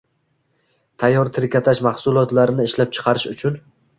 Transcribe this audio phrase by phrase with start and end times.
[1.03, 3.63] Tayyor trikotaj mahsulotlarini ishlab chiqarish uchun